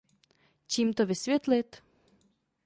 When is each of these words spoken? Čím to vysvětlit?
Čím 0.67 0.93
to 0.93 1.05
vysvětlit? 1.05 1.81